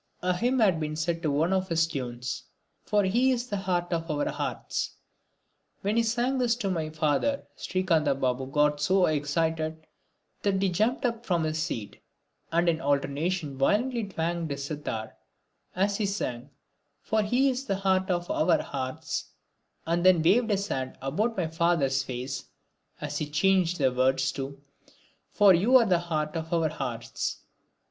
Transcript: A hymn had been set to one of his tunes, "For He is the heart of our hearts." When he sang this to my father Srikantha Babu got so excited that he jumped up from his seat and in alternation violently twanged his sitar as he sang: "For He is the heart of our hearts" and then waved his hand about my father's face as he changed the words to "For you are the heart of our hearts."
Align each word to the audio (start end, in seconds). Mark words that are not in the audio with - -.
A 0.23 0.35
hymn 0.35 0.57
had 0.57 0.79
been 0.79 0.95
set 0.95 1.21
to 1.21 1.29
one 1.29 1.53
of 1.53 1.67
his 1.69 1.85
tunes, 1.85 2.45
"For 2.85 3.03
He 3.03 3.29
is 3.31 3.45
the 3.45 3.57
heart 3.57 3.93
of 3.93 4.09
our 4.09 4.27
hearts." 4.29 4.95
When 5.81 5.95
he 5.95 6.01
sang 6.01 6.39
this 6.39 6.55
to 6.55 6.71
my 6.71 6.89
father 6.89 7.43
Srikantha 7.55 8.15
Babu 8.19 8.47
got 8.47 8.81
so 8.81 9.05
excited 9.05 9.85
that 10.41 10.59
he 10.59 10.69
jumped 10.69 11.05
up 11.05 11.23
from 11.23 11.43
his 11.43 11.61
seat 11.61 12.01
and 12.51 12.67
in 12.67 12.81
alternation 12.81 13.59
violently 13.59 14.05
twanged 14.07 14.49
his 14.49 14.63
sitar 14.65 15.15
as 15.75 15.97
he 15.97 16.07
sang: 16.07 16.49
"For 17.03 17.21
He 17.21 17.51
is 17.51 17.65
the 17.65 17.75
heart 17.75 18.09
of 18.09 18.27
our 18.31 18.59
hearts" 18.59 19.29
and 19.85 20.03
then 20.03 20.23
waved 20.23 20.49
his 20.49 20.69
hand 20.69 20.97
about 20.99 21.37
my 21.37 21.45
father's 21.45 22.01
face 22.01 22.45
as 22.99 23.19
he 23.19 23.29
changed 23.29 23.77
the 23.77 23.91
words 23.91 24.31
to 24.31 24.59
"For 25.29 25.53
you 25.53 25.77
are 25.77 25.85
the 25.85 25.99
heart 25.99 26.35
of 26.35 26.51
our 26.51 26.69
hearts." 26.69 27.43